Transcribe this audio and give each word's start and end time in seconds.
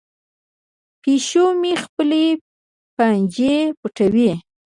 پیشو 1.01 1.45
مې 1.61 1.73
خپلې 1.83 2.25
پنجې 2.95 3.55
پټوي. 3.79 4.31